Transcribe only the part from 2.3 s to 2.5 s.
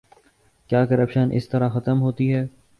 ہے؟